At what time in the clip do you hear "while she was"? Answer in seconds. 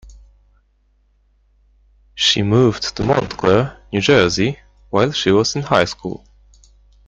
4.89-5.55